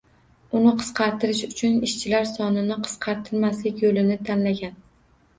[0.59, 4.73] Uni qisqartirish uchun ishchilar sonini qisqartirmaslik yoʻlini tanlagan.